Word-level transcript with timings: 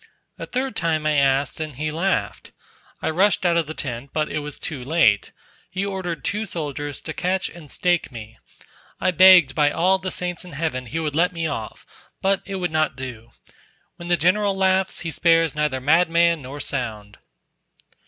A 0.39 0.47
third 0.47 0.75
time 0.75 1.05
I 1.05 1.15
asked, 1.17 1.59
and 1.59 1.75
he 1.75 1.91
laughed. 1.91 2.53
I 3.03 3.11
rushed 3.11 3.45
out 3.45 3.55
of 3.55 3.67
the 3.67 3.75
tent, 3.75 4.09
but 4.13 4.31
it 4.31 4.39
was 4.39 4.57
too 4.57 4.83
late 4.83 5.31
he 5.69 5.85
ordered 5.85 6.23
two 6.23 6.47
soldiers 6.47 7.01
to 7.03 7.13
catch 7.13 7.49
and 7.49 7.69
stake 7.69 8.11
me. 8.11 8.39
I 8.99 9.11
begged 9.11 9.53
by 9.53 9.69
all 9.69 9.99
the 9.99 10.09
saints 10.09 10.43
in 10.43 10.53
heaven 10.53 10.87
he 10.87 10.99
would 10.99 11.15
let 11.15 11.31
me 11.33 11.45
off; 11.45 11.85
but 12.19 12.41
it 12.47 12.55
would 12.55 12.71
not 12.71 12.95
do, 12.95 13.29
when 13.97 14.07
the 14.07 14.17
general 14.17 14.57
laughs 14.57 15.01
he 15.01 15.11
spares 15.11 15.53
neither 15.53 15.79
mad 15.79 16.09
man 16.09 16.41
nor 16.41 16.59
sound." 16.59 17.19